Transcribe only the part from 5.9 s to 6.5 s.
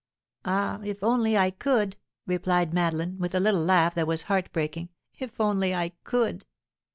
could!"